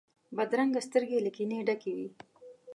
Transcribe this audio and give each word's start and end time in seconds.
بدرنګه 0.37 0.81
سترګې 0.87 1.19
له 1.25 1.31
کینې 1.35 1.59
ډکې 1.67 1.91
وي 1.97 2.07